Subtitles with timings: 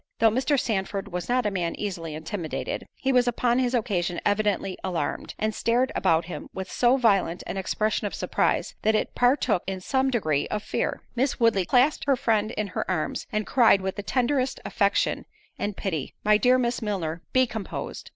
[0.17, 0.59] Though Mr.
[0.59, 5.53] Sandford was not a man easily intimidated, he was upon this occasion evidently alarmed; and
[5.53, 10.09] stared about him with so violent an expression of surprise, that it partook, in some
[10.09, 11.03] degree, of fear.
[11.15, 15.25] Miss Woodley clasped her friend in her arms, and cried with the tenderest affection
[15.59, 18.09] and pity, "My dear Miss Milner, be composed."